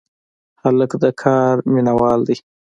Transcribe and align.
هلک 0.61 0.91
د 1.03 1.05
کار 1.21 1.55
مینه 1.71 1.93
وال 1.99 2.19
دی. 2.27 2.37